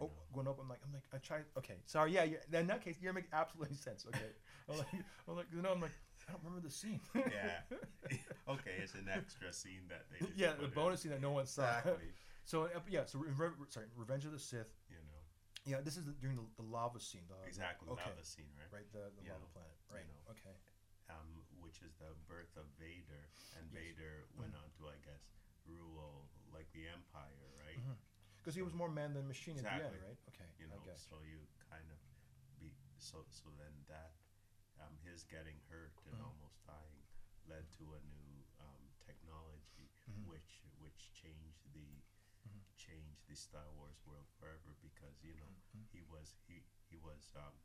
oh, 0.01 0.09
going 0.33 0.47
up. 0.47 0.57
I'm 0.61 0.69
like, 0.69 0.79
I'm 0.85 0.93
like, 0.93 1.03
I 1.13 1.17
tried. 1.17 1.45
Okay, 1.57 1.75
sorry. 1.85 2.11
Yeah, 2.13 2.23
yeah. 2.23 2.59
In 2.59 2.67
that 2.67 2.83
case, 2.83 2.97
you're 3.01 3.13
making 3.13 3.31
absolutely 3.33 3.75
sense. 3.87 4.05
Okay. 4.07 4.31
I'm 4.69 4.77
like, 4.77 4.87
I'm 5.27 5.35
like, 5.35 5.47
you 5.53 5.61
know, 5.61 5.71
I'm 5.71 5.81
like, 5.81 5.95
I 6.27 6.31
don't 6.33 6.43
remember 6.43 6.67
the 6.67 6.73
scene. 6.73 6.99
yeah. 7.15 7.63
okay, 8.49 8.75
it's 8.83 8.93
an 8.95 9.07
extra 9.11 9.51
scene 9.53 9.87
that 9.89 10.05
they. 10.11 10.25
yeah, 10.35 10.53
the 10.59 10.67
bonus 10.67 11.01
scene 11.01 11.11
that 11.11 11.21
no 11.21 11.31
one 11.31 11.45
saw. 11.45 11.63
Exactly. 11.79 12.11
so 12.43 12.63
uh, 12.65 12.79
yeah, 12.89 13.05
so 13.05 13.19
Re- 13.19 13.49
sorry, 13.69 13.87
Revenge 13.95 14.25
of 14.25 14.31
the 14.33 14.39
Sith. 14.39 14.75
you 14.89 14.97
know. 15.07 15.19
Yeah, 15.67 15.83
this 15.83 15.97
is 15.99 16.03
the, 16.07 16.15
during 16.15 16.35
the, 16.39 16.47
the 16.55 16.63
lava 16.63 16.99
scene. 16.99 17.27
The, 17.27 17.35
Exactly. 17.47 17.87
Okay. 17.91 18.07
Lava 18.07 18.23
scene, 18.23 18.47
right? 18.55 18.71
Right. 18.71 18.87
The 18.91 19.11
the 19.19 19.23
You 19.23 19.35
lava 19.35 19.43
know, 19.43 19.51
planet. 19.55 19.75
you 19.87 19.95
Right. 19.99 20.07
know. 20.07 20.31
Okay. 20.35 20.55
um, 21.11 21.27
which 21.63 21.79
is 21.83 21.95
the 22.03 22.11
birth 22.27 22.51
of 22.59 22.67
Vader, 22.79 23.23
and 23.55 23.63
Yes. 23.71 23.79
Vader 23.79 24.27
went 24.35 24.51
Mhm. 24.55 24.59
on 24.63 24.67
to, 24.79 24.91
I 24.91 24.99
guess, 25.07 25.23
rule 25.65 26.27
like 26.53 26.67
the 26.75 26.87
Empire? 26.87 27.16
Because 28.47 28.55
he 28.55 28.63
was 28.63 28.71
more 28.71 28.87
man 28.87 29.11
than 29.11 29.27
machine 29.27 29.59
at 29.59 29.67
the 29.67 29.83
end, 29.83 29.99
right? 30.07 30.15
Okay. 30.31 30.47
You 30.55 30.71
know, 30.71 30.79
I 30.79 30.87
guess. 30.87 31.03
so 31.03 31.19
you 31.19 31.43
kind 31.67 31.83
of 31.91 31.99
be 32.63 32.71
so 32.95 33.27
so 33.27 33.51
then 33.59 33.75
that 33.91 34.15
um, 34.79 34.95
his 35.03 35.27
getting 35.27 35.59
hurt 35.67 35.99
and 36.07 36.15
Mhm. 36.15 36.31
almost 36.31 36.63
dying 36.63 37.03
led 37.43 37.67
to 37.75 37.99
a 37.99 38.01
new 38.07 38.39
um, 38.63 38.87
technology, 39.03 39.91
Mhm. 40.07 40.31
which 40.31 40.63
which 40.79 41.11
changed 41.11 41.59
the 41.75 41.99
Mhm. 42.47 42.63
changed 42.79 43.27
the 43.27 43.35
Star 43.35 43.67
Wars 43.75 43.99
world 44.07 44.31
forever 44.39 44.79
because 44.79 45.19
you 45.27 45.35
know 45.35 45.51
Mhm. 45.75 45.83
he 45.91 45.99
was 46.07 46.39
he 46.47 46.63
he 46.87 46.95
was 46.95 47.35
um, 47.35 47.59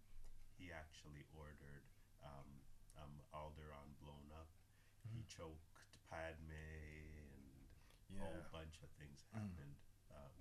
he 0.59 0.73
actually 0.75 1.23
ordered 1.31 1.87
um, 2.27 2.59
um, 2.99 3.23
Alderaan 3.31 3.95
blown 4.03 4.33
up. 4.35 4.51
He 5.15 5.23
Mhm. 5.23 5.29
choked 5.31 6.03
Padme, 6.11 6.51
and 6.51 7.71
a 8.11 8.15
Yeah. 8.19 8.19
whole 8.19 8.43
bunch 8.51 8.83
of 8.83 8.91
things 8.99 9.23
Mm. 9.31 9.47
happened 9.47 9.79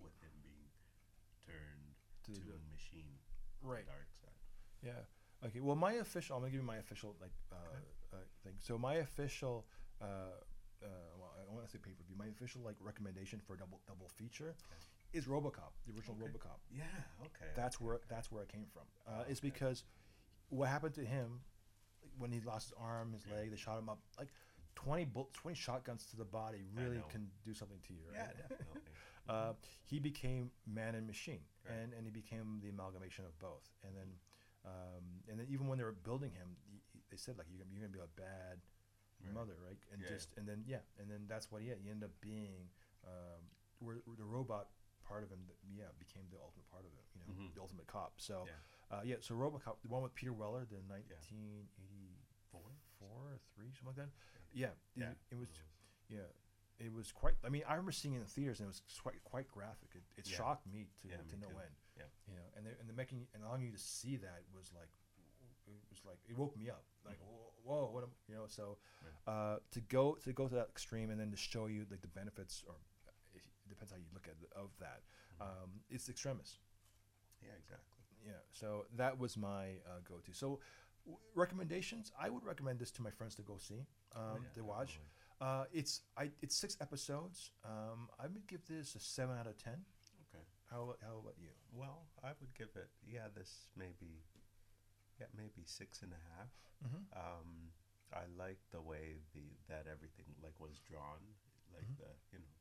with 0.03 0.15
him 0.21 0.31
being 0.43 0.67
turned 1.45 1.95
To 2.25 2.33
to, 2.33 2.39
the- 2.47 2.59
machine, 2.71 3.17
Right. 3.61 3.85
dark 3.85 4.07
side. 4.21 4.41
Yeah. 4.81 5.47
Okay. 5.47 5.59
Well, 5.59 5.75
my 5.75 5.93
official. 5.93 6.35
I'm 6.35 6.41
gonna 6.41 6.51
give 6.51 6.61
you 6.61 6.65
my 6.67 6.77
official 6.77 7.15
like 7.21 7.31
uh, 7.51 7.55
uh, 8.13 8.17
thing. 8.43 8.53
So 8.59 8.77
my 8.77 8.95
official. 8.95 9.65
Uh, 10.01 10.05
uh, 10.83 10.87
well, 11.19 11.31
I 11.39 11.53
want 11.53 11.65
to 11.65 11.71
say 11.71 11.77
pay 11.77 11.91
per 11.91 12.03
view. 12.03 12.15
My 12.17 12.25
official 12.27 12.61
like 12.63 12.75
recommendation 12.81 13.39
for 13.39 13.53
a 13.53 13.57
double 13.57 13.79
double 13.87 14.07
feature 14.09 14.55
is 15.13 15.25
RoboCop, 15.25 15.73
the 15.85 15.93
original 15.95 16.17
Okay. 16.17 16.25
RoboCop. 16.31 16.59
Yeah. 16.75 16.83
Okay. 17.21 17.51
That's 17.55 17.75
okay, 17.75 17.85
where 17.85 17.95
okay. 17.95 18.05
that's 18.09 18.31
where 18.31 18.43
it 18.43 18.49
came 18.49 18.65
from. 18.73 18.83
Uh, 19.05 19.19
Oh, 19.21 19.25
it's 19.29 19.39
because 19.39 19.83
what 20.49 20.69
happened 20.69 20.95
to 20.95 21.05
him 21.05 21.41
when 22.17 22.31
he 22.31 22.39
lost 22.41 22.69
his 22.69 22.73
arm, 22.81 23.13
his 23.13 23.25
leg, 23.27 23.51
they 23.51 23.57
shot 23.57 23.77
him 23.77 23.89
up 23.89 23.99
like. 24.17 24.29
20, 24.75 25.03
bullets, 25.03 25.33
20 25.33 25.53
shotguns 25.53 26.05
to 26.05 26.15
the 26.15 26.23
body 26.23 26.59
really 26.73 27.03
can 27.09 27.27
do 27.43 27.53
something 27.53 27.77
to 27.85 27.93
you, 27.93 27.99
right? 28.07 28.15
Yeah, 28.19 28.47
definitely. 28.47 28.81
Uh, 29.29 29.53
he 29.85 29.99
became 29.99 30.51
man 30.65 30.95
and 30.95 31.05
machine, 31.07 31.41
Right. 31.65 31.77
and, 31.77 31.93
and 31.93 32.05
he 32.05 32.11
became 32.11 32.59
the 32.61 32.69
amalgamation 32.69 33.25
of 33.25 33.37
both. 33.39 33.69
And 33.85 33.95
then, 33.95 34.09
um, 34.65 35.03
and 35.29 35.39
then 35.39 35.47
even 35.49 35.67
when 35.67 35.77
they 35.77 35.83
were 35.83 35.91
building 36.03 36.31
him, 36.31 36.57
he, 36.69 36.81
he- 36.93 37.03
they 37.09 37.17
said 37.17 37.37
like 37.37 37.47
you're 37.49 37.59
gonna, 37.59 37.71
you're 37.73 37.81
gonna 37.87 37.93
be 37.93 37.99
a 38.03 38.19
bad 38.19 38.59
Right. 39.23 39.35
mother, 39.35 39.53
right? 39.63 39.77
And 39.93 40.01
Yeah, 40.01 40.17
just 40.17 40.33
and 40.37 40.47
then 40.47 40.63
yeah, 40.65 40.81
and 40.97 41.05
then 41.09 41.27
that's 41.27 41.51
what 41.51 41.61
he 41.61 41.69
had. 41.69 41.77
He 41.83 41.91
ended 41.91 42.09
up 42.09 42.15
being 42.21 42.65
um, 43.05 43.45
where, 43.77 43.97
where 44.05 44.17
the 44.17 44.25
robot 44.25 44.69
part 45.05 45.21
of 45.23 45.29
him, 45.29 45.45
that, 45.45 45.57
yeah, 45.77 45.93
became 45.99 46.23
the 46.33 46.37
ultimate 46.41 46.65
part 46.71 46.85
of 46.85 46.91
him 46.91 47.05
You 47.13 47.21
know, 47.21 47.29
Mhm. 47.49 47.53
the 47.53 47.61
ultimate 47.61 47.85
cop. 47.85 48.13
So 48.17 48.47
Yeah. 48.49 48.97
uh, 48.97 49.01
yeah, 49.05 49.17
so 49.21 49.35
RoboCop, 49.35 49.77
the 49.83 49.89
one 49.89 50.01
with 50.01 50.15
Peter 50.15 50.33
Weller, 50.33 50.65
the 50.65 50.81
1984 50.89 52.61
Four? 52.99 53.33
or 53.33 53.39
three, 53.55 53.69
something 53.73 53.87
like 53.87 53.95
that. 53.97 54.09
Yeah, 54.53 54.73
Yeah. 54.95 55.11
it, 55.11 55.17
it 55.31 55.37
was 55.37 55.49
one 55.49 55.59
of 55.59 55.65
those. 55.65 56.17
yeah, 56.17 56.27
it 56.83 56.91
was 56.93 57.11
quite. 57.11 57.35
I 57.45 57.49
mean, 57.49 57.63
I 57.67 57.71
remember 57.73 57.91
seeing 57.91 58.13
it 58.15 58.17
in 58.17 58.23
the 58.23 58.29
theaters, 58.29 58.59
and 58.59 58.65
it 58.67 58.73
was 58.73 58.81
quite 59.01 59.23
quite 59.23 59.47
graphic. 59.47 59.89
It, 59.95 60.03
it 60.17 60.27
Yeah. 60.29 60.37
shocked 60.37 60.65
me 60.67 60.87
to 61.01 61.07
Yeah, 61.09 61.17
to 61.17 61.35
me 61.35 61.41
no 61.41 61.47
too. 61.49 61.59
end. 61.59 61.75
Yeah. 61.97 62.09
You 62.27 62.35
know, 62.35 62.47
and 62.57 62.65
the, 62.65 62.71
and 62.79 62.89
the 62.89 62.93
making 62.93 63.27
and 63.33 63.43
allowing 63.43 63.61
you 63.63 63.71
to 63.71 63.77
see 63.77 64.17
that 64.17 64.41
was 64.55 64.71
like, 64.73 64.89
it 65.67 65.77
was 65.89 66.01
like 66.05 66.17
it 66.27 66.35
woke 66.37 66.57
me 66.57 66.69
up. 66.69 66.83
Like, 67.05 67.19
whoa, 67.21 67.53
whoa 67.63 67.91
what 67.93 68.03
am 68.03 68.11
you 68.27 68.35
know? 68.35 68.45
So, 68.47 68.77
uh, 69.27 69.57
to 69.71 69.81
go 69.81 70.15
to 70.23 70.33
go 70.33 70.47
to 70.47 70.55
that 70.55 70.69
extreme, 70.69 71.09
and 71.11 71.19
then 71.19 71.31
to 71.31 71.37
show 71.37 71.67
you 71.67 71.85
like 71.91 72.01
the 72.01 72.07
benefits, 72.07 72.63
or 72.67 72.75
it 73.35 73.41
depends 73.69 73.91
how 73.91 73.97
you 73.97 74.09
look 74.13 74.27
at 74.27 74.35
it, 74.41 74.49
of 74.55 74.71
that. 74.79 75.01
Um, 75.39 75.81
it's 75.89 76.09
extremis. 76.09 76.57
Yeah, 77.41 77.53
exactly. 77.57 77.97
Yeah, 78.25 78.33
so 78.51 78.85
that 78.97 79.17
was 79.17 79.35
my 79.35 79.81
uh, 79.87 79.99
go-to. 80.07 80.31
So, 80.31 80.59
w- 81.05 81.17
recommendations. 81.33 82.11
I 82.19 82.29
would 82.29 82.45
recommend 82.45 82.77
this 82.77 82.91
to 82.91 83.01
my 83.01 83.09
friends 83.09 83.33
to 83.35 83.41
go 83.41 83.57
see, 83.57 83.87
um, 84.15 84.21
Oh, 84.21 84.37
yeah, 84.43 84.49
to 84.53 84.63
watch. 84.63 84.99
Uh, 85.41 85.65
it's 85.73 86.01
I 86.17 86.29
it's 86.41 86.55
six 86.55 86.77
episodes. 86.79 87.51
Um, 87.65 88.09
I 88.19 88.27
would 88.27 88.45
give 88.47 88.63
this 88.67 88.93
a 88.95 88.99
seven 88.99 89.35
out 89.37 89.47
of 89.47 89.57
ten. 89.57 89.81
Okay. 90.29 90.43
How 90.69 90.83
about, 90.83 90.99
how 91.01 91.17
about 91.17 91.35
you? 91.41 91.49
Well, 91.73 92.05
I 92.23 92.29
would 92.39 92.53
give 92.53 92.69
it. 92.75 92.89
Yeah, 93.05 93.27
this 93.35 93.67
maybe. 93.75 94.21
Yeah, 95.19 95.25
maybe 95.35 95.65
six 95.65 96.01
and 96.03 96.13
a 96.13 96.21
half. 96.37 96.49
Mm-hmm. 96.85 97.03
Um, 97.17 97.49
I 98.13 98.25
like 98.37 98.59
the 98.71 98.81
way 98.81 99.17
the 99.33 99.49
that 99.67 99.85
everything 99.91 100.25
like 100.43 100.53
was 100.59 100.79
drawn, 100.85 101.21
like 101.73 101.85
Mhm. 101.89 101.97
the 101.97 102.11
you 102.33 102.39
know 102.39 102.53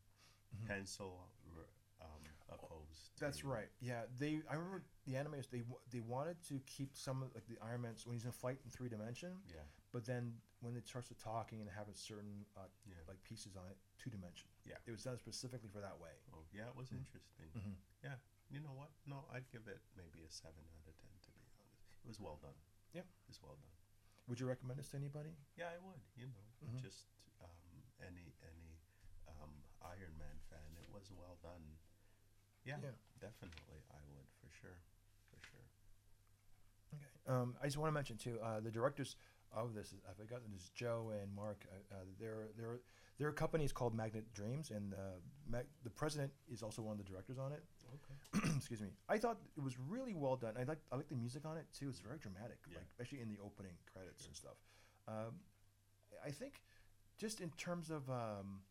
Mhm. 0.57 0.67
pencil 0.69 1.29
r- 1.57 1.69
um, 2.03 2.23
opposed. 2.51 3.13
That's 3.21 3.39
to- 3.41 3.49
right. 3.49 3.69
Yeah, 3.81 4.03
they. 4.19 4.41
I 4.51 4.55
remember 4.55 4.83
the 5.07 5.15
animators. 5.15 5.49
They 5.51 5.63
they 5.93 6.01
wanted 6.01 6.37
to 6.49 6.61
keep 6.67 6.97
some 6.97 7.23
of 7.23 7.35
like 7.35 7.47
the 7.47 7.59
Iron 7.65 7.83
Man's 7.83 8.07
when 8.07 8.15
he's 8.17 8.25
in 8.25 8.33
fight 8.33 8.59
in 8.65 8.71
three 8.71 8.89
dimension, 8.89 9.37
Yeah, 9.49 9.63
but 9.93 10.05
then 10.05 10.35
when 10.61 10.77
it 10.77 10.87
starts 10.87 11.09
to 11.09 11.17
talking 11.17 11.61
and 11.61 11.69
having 11.71 11.95
certain 11.97 12.45
uh, 12.57 12.69
yeah. 12.85 13.01
like 13.09 13.17
pieces 13.25 13.57
on 13.57 13.65
it, 13.71 13.77
two 13.97 14.11
dimension. 14.11 14.49
Yeah. 14.69 14.77
it 14.85 14.93
was 14.93 15.01
done 15.05 15.17
specifically 15.17 15.71
for 15.73 15.81
that 15.81 15.97
way. 15.97 16.13
Oh, 16.37 16.45
yeah, 16.53 16.69
it 16.69 16.77
was 16.77 16.89
Mm. 16.93 17.01
interesting. 17.01 17.49
Mm-hmm. 17.57 17.77
Yeah, 18.05 18.17
you 18.53 18.61
know 18.61 18.77
what? 18.77 18.93
No, 19.09 19.25
I'd 19.33 19.49
give 19.49 19.65
it 19.73 19.81
maybe 19.97 20.21
a 20.21 20.31
seven 20.31 20.61
out 20.77 20.85
of 20.85 20.97
ten. 21.01 21.09
To 21.25 21.29
be 21.33 21.41
honest, 21.41 21.81
it 22.05 22.09
was 22.09 22.21
well 22.21 22.37
done. 22.45 22.57
Yeah. 22.93 23.09
it 23.09 23.29
was 23.29 23.41
well 23.41 23.57
done. 23.57 23.73
Would 24.29 24.39
you 24.39 24.47
recommend 24.47 24.79
this 24.79 24.93
to 24.93 25.01
anybody? 25.01 25.33
Yeah, 25.57 25.73
I 25.73 25.79
would. 25.81 26.01
You 26.17 26.29
know, 26.29 26.45
Mhm. 26.63 26.81
just 26.85 27.09
um, 27.41 27.51
any 28.05 28.37
any 28.45 28.69
um, 29.33 29.51
Iron 29.83 30.13
Man 30.21 30.37
fan. 30.53 30.71
It 30.81 30.93
was 30.93 31.09
well 31.11 31.41
done. 31.43 31.65
Yeah, 32.65 32.77
Yeah. 32.83 32.91
definitely. 33.21 33.83
I 33.91 33.97
would 34.09 34.27
for 34.41 34.51
sure, 34.61 34.77
for 35.31 35.41
sure. 35.47 35.67
Okay. 36.95 37.03
Um, 37.27 37.57
I 37.63 37.67
just 37.67 37.79
want 37.79 37.89
to 37.89 37.95
mention 37.95 38.17
too, 38.17 38.39
uh, 38.43 38.61
the 38.61 38.71
directors 38.71 39.17
of 39.53 39.75
this, 39.75 39.95
I 40.09 40.13
forgot, 40.15 40.41
this 40.53 40.63
is 40.63 40.71
Joe 40.71 41.11
and 41.21 41.35
Mark. 41.35 41.65
Uh, 41.73 41.95
uh, 41.95 41.99
their 42.19 42.49
their 42.57 42.81
their 43.19 43.33
company 43.33 43.65
is 43.65 43.73
called 43.73 43.95
Magnetic 43.95 44.33
Dreams, 44.33 44.71
and 44.71 44.95
uh, 44.95 44.97
Mag- 45.49 45.67
the 45.85 45.91
president 45.91 46.33
is 46.51 46.63
also 46.63 46.81
one 46.83 46.93
of 46.93 46.99
the 46.99 47.05
directors 47.11 47.39
on 47.39 47.53
it. 47.53 47.63
Okay. 47.95 48.49
Excuse 48.57 48.81
me. 48.81 48.89
I 49.09 49.19
thought 49.19 49.39
it 49.57 49.61
was 49.63 49.77
really 49.79 50.15
well 50.15 50.37
done. 50.37 50.55
I 50.59 50.63
like 50.65 50.79
I 50.93 50.97
like 50.97 51.09
the 51.09 51.17
music 51.17 51.45
on 51.45 51.57
it 51.57 51.67
too. 51.73 51.89
It's 51.89 52.01
very 52.01 52.19
dramatic, 52.19 52.59
Yeah. 52.69 52.77
like 52.79 52.87
especially 52.87 53.21
in 53.21 53.29
the 53.29 53.39
opening 53.45 53.73
credits 53.93 54.27
and 54.27 54.35
stuff. 54.37 54.57
Um, 55.09 55.41
I 56.25 56.31
think 56.31 56.63
just 57.19 57.41
in 57.41 57.51
terms 57.51 57.91
of 57.91 58.09
um, 58.09 58.63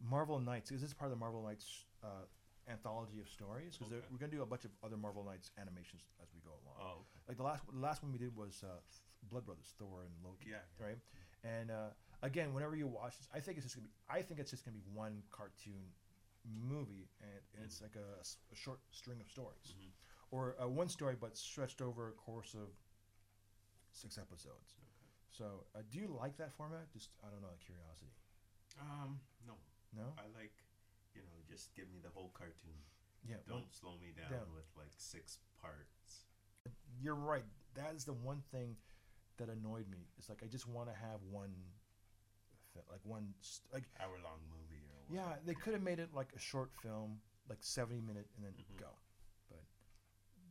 Marvel 0.00 0.40
Knights, 0.40 0.68
because 0.70 0.82
this 0.82 0.90
is 0.90 0.94
part 0.94 1.10
of 1.10 1.16
the 1.16 1.20
Marvel 1.20 1.42
Knights 1.42 1.84
uh, 2.02 2.26
anthology 2.68 3.20
of 3.20 3.28
stories, 3.28 3.76
because 3.76 3.92
Okay. 3.92 4.04
we're 4.10 4.18
going 4.18 4.30
to 4.30 4.36
do 4.36 4.42
a 4.42 4.46
bunch 4.46 4.64
of 4.64 4.72
other 4.82 4.96
Marvel 4.96 5.22
Knights 5.24 5.50
animations 5.58 6.02
as 6.22 6.28
we 6.34 6.40
go 6.40 6.50
along 6.50 6.76
Oh, 6.80 6.92
okay. 7.00 7.20
like 7.28 7.36
the 7.36 7.42
last 7.44 7.62
the 7.72 7.78
last 7.78 8.02
one 8.02 8.12
we 8.12 8.18
did 8.18 8.34
was 8.36 8.62
uh, 8.64 8.66
Th- 8.90 9.02
Blood 9.30 9.44
Brothers, 9.46 9.74
Thor 9.78 10.02
and 10.02 10.12
Loki. 10.24 10.50
Yeah, 10.50 10.56
yeah. 10.78 10.86
Right. 10.86 10.98
And 11.44 11.70
uh, 11.70 11.90
again, 12.22 12.52
whenever 12.54 12.74
you 12.76 12.86
watch 12.86 13.18
this, 13.18 13.28
I 13.34 13.40
think 13.40 13.56
it's 13.58 13.64
just 13.66 13.76
gonna 13.76 13.86
be. 13.88 13.94
I 14.08 14.22
think 14.22 14.40
it's 14.40 14.50
just 14.50 14.64
gonna 14.64 14.76
be 14.76 14.84
one 14.92 15.22
cartoon 15.30 15.94
movie, 16.44 17.08
and, 17.20 17.40
and 17.56 17.64
it's 17.64 17.80
like 17.82 17.96
a, 17.96 18.20
s- 18.20 18.38
a 18.52 18.56
short 18.56 18.80
string 18.90 19.20
of 19.20 19.28
stories, 19.30 19.74
Mhm. 19.74 19.90
or 20.30 20.54
uh, 20.62 20.66
one 20.68 20.88
story 20.88 21.16
but 21.18 21.36
stretched 21.36 21.80
over 21.82 22.08
a 22.08 22.12
course 22.12 22.54
of 22.54 22.68
six 23.92 24.18
episodes. 24.18 24.74
Okay. 24.78 25.10
So, 25.30 25.66
uh, 25.74 25.82
do 25.90 25.98
you 25.98 26.08
like 26.08 26.36
that 26.38 26.52
format? 26.54 26.90
Just 26.92 27.10
I 27.24 27.30
don't 27.30 27.42
know, 27.42 27.48
out 27.48 27.54
of 27.54 27.60
curiosity. 27.60 28.10
Um, 28.80 29.20
no, 29.46 29.54
No. 29.92 30.12
I 30.18 30.26
like, 30.38 30.52
you 31.16 31.22
know, 31.24 31.40
just 31.48 31.74
give 31.74 31.88
me 31.90 31.98
the 32.02 32.10
whole 32.12 32.30
cartoon. 32.36 32.76
Yeah. 33.26 33.36
Don't 33.48 33.62
one- 33.66 33.72
slow 33.72 33.96
me 33.98 34.12
down, 34.12 34.30
down. 34.30 34.52
with 34.54 34.68
like 34.76 34.92
six 34.96 35.38
parts. 35.60 36.26
you're 37.00 37.14
right. 37.16 37.44
That 37.74 37.94
is 37.94 38.04
the 38.04 38.12
one 38.12 38.42
thing 38.52 38.76
that 39.38 39.48
annoyed 39.48 39.88
me. 39.90 40.08
It's 40.18 40.28
like 40.28 40.42
I 40.44 40.46
just 40.46 40.68
want 40.68 40.88
to 40.88 40.94
have 40.94 41.20
one, 41.30 41.52
like 42.90 43.00
one, 43.04 43.34
st- 43.40 43.72
like 43.72 43.84
Hour 44.00 44.16
long 44.22 44.40
movie 44.52 44.84
or? 44.92 45.14
Yeah, 45.14 45.36
they 45.44 45.54
could 45.54 45.72
have 45.72 45.82
made 45.82 45.98
it 45.98 46.10
like 46.14 46.28
a 46.36 46.38
short 46.38 46.70
film, 46.82 47.20
like 47.48 47.58
seventy 47.60 48.00
minute, 48.00 48.28
and 48.36 48.44
then 48.44 48.52
Mhm. 48.54 48.76
go. 48.78 48.90
But 49.48 49.64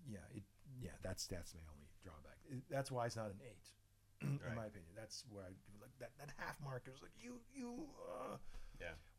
yeah, 0.07 0.19
it 0.33 0.43
yeah, 0.81 0.91
that's 1.01 1.27
that's 1.27 1.53
my 1.53 1.61
only 1.73 1.87
drawback. 2.03 2.37
It- 2.49 2.67
that's 2.69 2.91
why 2.91 3.05
it's 3.05 3.15
not 3.15 3.31
an 3.31 3.41
eight, 3.41 3.71
in 4.21 4.39
Right. 4.39 4.55
my 4.55 4.65
opinion. 4.67 4.91
That's 4.95 5.23
where 5.29 5.43
I 5.45 5.53
like 5.81 5.97
that 5.99 6.11
that 6.17 6.31
half 6.37 6.59
marker 6.61 6.91
is 6.91 7.01
like 7.01 7.11
you 7.17 7.39
you. 7.53 7.87
Uh. 8.09 8.37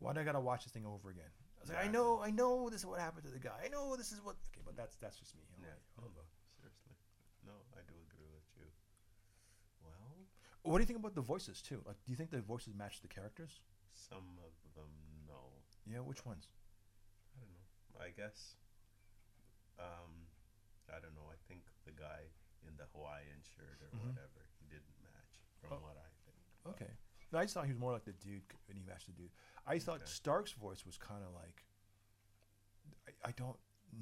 Why 0.06 0.14
do 0.14 0.20
I 0.22 0.24
gotta 0.24 0.38
watch 0.38 0.62
this 0.62 0.70
thing 0.72 0.86
over 0.86 1.10
again? 1.10 1.26
I 1.58 1.60
was 1.66 1.70
like, 1.74 1.82
I 1.82 1.88
know, 1.90 2.22
I 2.22 2.30
know 2.30 2.70
this 2.70 2.80
is 2.80 2.86
what 2.86 3.00
happened 3.02 3.26
to 3.26 3.32
the 3.34 3.42
guy. 3.42 3.58
I 3.58 3.66
know 3.66 3.96
this 3.98 4.12
is 4.14 4.22
what. 4.22 4.38
Okay, 4.54 4.62
but 4.62 4.78
that's 4.78 4.94
that's 5.02 5.18
just 5.18 5.34
me. 5.34 5.42
I'm 5.50 5.66
Yeah. 5.66 5.74
like, 5.74 5.82
oh, 5.98 6.06
no, 6.14 6.22
seriously. 6.62 6.94
No, 7.42 7.58
I 7.74 7.82
do 7.90 7.98
agree 8.06 8.30
with 8.30 8.46
you. 8.54 8.70
Well, 9.82 10.22
What 10.62 10.78
do 10.78 10.82
you 10.82 10.86
think 10.86 11.02
about 11.02 11.14
the 11.18 11.26
voices 11.26 11.58
too? 11.60 11.82
Like, 11.82 11.98
do 12.06 12.14
you 12.14 12.16
think 12.16 12.30
the 12.30 12.38
voices 12.40 12.70
match 12.74 13.02
the 13.02 13.08
characters? 13.10 13.58
some 13.98 14.36
of 14.44 14.52
them, 14.76 14.92
no. 15.26 15.40
Yeah, 15.88 16.04
which 16.04 16.22
ones? 16.28 16.52
I 17.34 17.40
don't 17.40 17.50
know. 17.50 17.66
I 18.06 18.10
guess. 18.14 18.54
Um, 19.80 20.28
I 20.92 21.00
don't 21.00 21.16
know. 21.16 21.26
I 21.32 21.38
think 21.48 21.64
the 21.88 21.96
guy 21.96 22.28
in 22.68 22.76
the 22.76 22.84
Hawaiian 22.92 23.40
shirt 23.42 23.80
or 23.82 23.88
Mhm. 23.96 24.12
whatever, 24.12 24.44
he 24.60 24.66
didn't 24.68 25.00
match 25.02 25.40
from 25.58 25.72
Oh. 25.72 25.80
what 25.80 25.96
I 25.96 26.10
think. 26.28 26.36
but- 26.62 26.70
Okay. 26.76 26.92
No, 27.32 27.38
I 27.38 27.42
just 27.42 27.54
thought 27.54 27.64
he 27.66 27.72
was 27.72 27.78
more 27.80 27.92
like 27.92 28.04
the 28.04 28.12
dude 28.12 28.42
when 28.68 28.76
he 28.76 28.82
matched 28.86 29.06
the 29.06 29.12
dude. 29.12 29.30
I 29.66 29.78
thought 29.78 30.08
Stark's 30.08 30.52
voice 30.52 30.86
was 30.86 30.96
kind 30.96 31.22
of 31.26 31.34
like. 31.34 31.64
I, 33.08 33.28
I 33.28 33.32
don't 33.32 33.56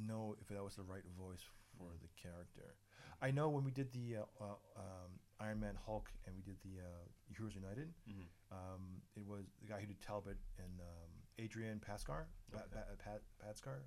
know 0.07 0.37
if 0.41 0.49
that 0.49 0.63
was 0.63 0.77
the 0.77 0.83
right 0.83 1.05
voice 1.19 1.43
for 1.79 1.89
Mm. 1.89 2.01
the 2.03 2.09
character. 2.21 2.77
I 3.21 3.31
know 3.31 3.49
when 3.49 3.65
we 3.65 3.71
did 3.73 3.91
the 3.93 4.17
uh, 4.19 4.45
uh, 4.45 4.45
um, 4.77 5.11
Iron 5.41 5.59
Man 5.61 5.77
Hulk 5.87 6.11
and 6.27 6.37
we 6.37 6.43
did 6.43 6.57
the 6.63 6.81
uh, 6.81 7.05
Heroes 7.37 7.55
United, 7.55 7.93
Mhm. 8.09 8.27
um, 8.53 9.03
it 9.17 9.25
was 9.27 9.45
the 9.61 9.67
guy 9.67 9.81
who 9.81 9.87
did 9.87 10.01
Talbot 10.01 10.37
and 10.59 10.81
um, 10.81 11.11
Adrian 11.39 11.81
Pascar, 11.81 12.27
pa- 12.53 12.59
Okay. 12.59 12.69
pa- 12.75 12.97
Pat, 13.03 13.23
Patscar, 13.43 13.81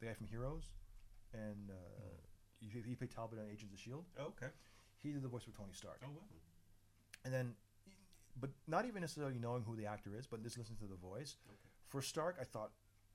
the 0.00 0.06
guy 0.06 0.12
from 0.14 0.26
Heroes, 0.26 0.70
and 1.32 1.70
uh, 1.70 1.74
he, 2.60 2.68
he 2.86 2.94
played 2.94 3.10
Talbot 3.10 3.38
on 3.38 3.46
Agents 3.50 3.72
of 3.72 3.80
Shield. 3.80 4.04
Oh, 4.18 4.26
okay. 4.26 4.48
He 5.02 5.10
did 5.12 5.22
the 5.22 5.28
voice 5.28 5.42
for 5.44 5.50
Tony 5.52 5.72
Stark. 5.72 6.00
Oh, 6.04 6.10
wow. 6.10 6.22
And 7.24 7.32
then, 7.34 7.54
not 8.66 8.84
even 8.86 9.00
necessarily 9.02 9.38
knowing 9.38 9.62
who 9.62 9.76
the 9.76 9.86
actor 9.86 10.10
is, 10.16 10.26
but 10.26 10.42
just 10.42 10.56
listening 10.58 10.78
to 10.78 10.86
the 10.86 10.96
voice. 10.96 11.36
Okay. 11.46 11.56
For 11.88 12.00
Stark, 12.02 12.36
I 12.40 12.44
thought, 12.44 12.70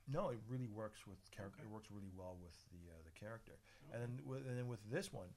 no, 0.08 0.30
it 0.30 0.40
really 0.48 0.68
works 0.68 1.06
with 1.08 1.20
character. 1.32 1.62
Okay. 1.62 1.70
It 1.70 1.74
works 1.74 1.90
really 1.92 2.12
well 2.16 2.38
with 2.42 2.56
the 2.72 2.82
uh, 2.90 2.98
the 3.06 3.12
character. 3.20 3.54
Okay. 3.58 3.94
And 3.94 4.00
then, 4.02 4.12
with, 4.26 4.46
and 4.48 4.58
then 4.58 4.68
with 4.68 4.80
this 4.92 5.12
one, 5.14 5.30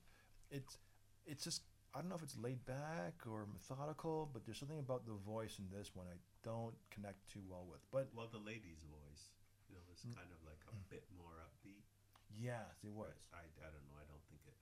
it's 0.50 0.78
it's 1.26 1.44
just 1.44 1.62
I 1.94 2.00
don't 2.00 2.08
know 2.08 2.16
if 2.16 2.22
it's 2.22 2.36
laid 2.38 2.64
back 2.64 3.20
or 3.28 3.44
methodical, 3.52 4.30
but 4.32 4.44
there's 4.44 4.58
something 4.58 4.78
about 4.80 5.04
the 5.04 5.12
voice 5.12 5.58
in 5.58 5.68
this 5.68 5.92
one 5.94 6.06
I 6.08 6.16
don't 6.42 6.72
connect 6.90 7.20
too 7.28 7.44
well 7.48 7.66
with. 7.68 7.80
But 7.92 8.08
Well, 8.16 8.28
the 8.32 8.40
lady's 8.40 8.80
voice, 8.88 9.28
you 9.68 9.76
know, 9.76 9.84
is 9.92 10.00
Mm. 10.00 10.16
kind 10.16 10.32
of 10.32 10.40
like 10.48 10.60
a 10.72 10.76
bit 10.88 11.04
more 11.20 11.36
upbeat. 11.44 11.84
yeah, 12.32 12.64
it 12.82 12.88
was. 12.92 13.28
I, 13.36 13.44
I 13.60 13.68
don't 13.68 13.84
know. 13.92 13.96
I 14.00 14.06
don't 14.08 14.24
think 14.32 14.40
it. 14.48 14.56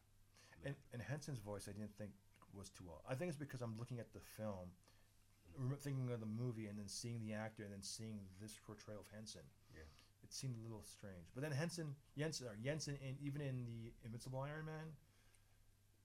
And, 0.67 0.75
and 0.93 1.01
Henson's 1.01 1.39
voice, 1.39 1.69
I 1.69 1.73
didn't 1.73 1.95
think 1.97 2.11
was 2.53 2.69
too 2.69 2.83
well. 2.87 3.01
I 3.09 3.15
think 3.15 3.29
it's 3.31 3.39
because 3.39 3.63
I'm 3.63 3.79
looking 3.79 4.01
at 4.01 4.13
the 4.13 4.21
film, 4.21 4.75
thinking 5.81 6.11
of 6.13 6.21
the 6.21 6.27
movie, 6.31 6.67
and 6.67 6.79
then 6.79 6.89
seeing 6.89 7.21
the 7.23 7.33
actor, 7.35 7.65
and 7.65 7.73
then 7.73 7.83
seeing 7.83 8.21
this 8.41 8.59
portrayal 8.67 9.01
of 9.01 9.09
Henson. 9.15 9.43
Yeah. 9.75 9.87
It 10.23 10.33
seemed 10.33 10.57
a 10.59 10.63
little 10.63 10.85
strange. 10.85 11.33
But 11.35 11.43
then 11.43 11.53
Henson, 11.53 11.95
Jensen, 12.17 12.47
or 12.47 12.57
Jensen, 12.63 12.97
in, 13.03 13.17
even 13.25 13.41
in 13.41 13.65
the 13.65 13.93
Invincible 14.05 14.41
Iron 14.41 14.67
Man, 14.67 14.93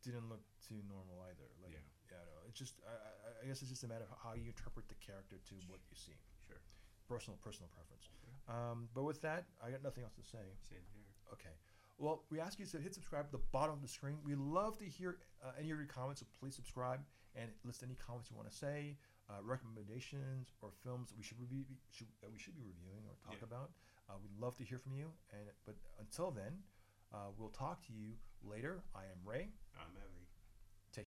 didn't 0.03 0.29
look 0.29 0.41
too 0.61 0.79
normal 0.87 1.21
either. 1.29 1.49
Like, 1.61 1.73
Yeah. 1.73 1.85
yeah, 2.11 2.17
I. 2.17 2.47
It's 2.49 2.59
just, 2.59 2.79
I, 2.87 2.93
I, 2.93 3.29
I 3.43 3.47
guess 3.47 3.61
it's 3.61 3.69
just 3.69 3.83
a 3.83 3.87
matter 3.87 4.05
of 4.05 4.15
how 4.23 4.33
you 4.33 4.47
interpret 4.47 4.87
the 4.87 4.95
character 5.01 5.35
to 5.37 5.55
what 5.67 5.79
you 5.91 5.97
see. 5.97 6.15
Sure. 6.47 6.61
Personal, 7.09 7.37
personal 7.43 7.69
preference. 7.73 8.07
Um, 8.47 8.87
but 8.93 9.03
with 9.03 9.21
that, 9.21 9.45
I 9.63 9.71
got 9.71 9.83
nothing 9.83 10.03
else 10.03 10.13
to 10.15 10.23
say. 10.23 10.45
Same 10.61 10.85
here. 10.93 11.09
Okay. 11.33 11.53
Well, 11.97 12.23
we 12.29 12.39
ask 12.39 12.59
you 12.59 12.65
to 12.65 12.77
hit 12.77 12.93
subscribe 12.93 13.25
at 13.25 13.31
the 13.31 13.41
bottom 13.51 13.73
of 13.75 13.81
the 13.81 13.87
screen. 13.87 14.17
We 14.23 14.35
love 14.35 14.77
to 14.79 14.85
hear 14.85 15.17
uh, 15.43 15.51
any 15.57 15.71
of 15.71 15.77
your 15.77 15.87
comments, 15.87 16.21
so 16.21 16.27
please 16.39 16.55
subscribe 16.55 16.99
and 17.35 17.49
list 17.63 17.83
any 17.83 17.95
comments 17.95 18.29
you 18.29 18.35
want 18.37 18.49
to 18.49 18.55
say, 18.55 18.97
uh, 19.29 19.41
recommendations 19.44 20.53
or 20.62 20.70
films 20.84 21.13
we 21.17 21.24
should, 21.24 21.39
review, 21.39 21.63
should, 21.91 22.08
we 22.32 22.39
should 22.39 22.55
be 22.55 22.62
reviewing 22.62 23.03
or 23.08 23.15
talk 23.24 23.39
yeah. 23.41 23.50
about. 23.50 23.72
Uh, 24.10 24.13
we'd 24.22 24.39
love 24.39 24.55
to 24.58 24.63
hear 24.63 24.77
from 24.77 24.94
you. 24.94 25.08
And 25.32 25.41
but 25.65 25.75
until 26.00 26.32
then, 26.32 26.53
uh, 27.13 27.32
we'll 27.38 27.50
talk 27.50 27.86
to 27.88 27.94
you 27.94 28.13
later. 28.44 28.84
I 28.96 29.03
am 29.03 29.20
Ray. 29.25 29.50
I'm 29.77 29.96
Evie. 29.98 30.27
Take. 30.94 31.08